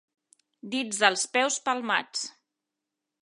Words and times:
Dits 0.75 1.01
dels 1.03 1.25
peus 1.37 1.59
palmats. 1.67 2.25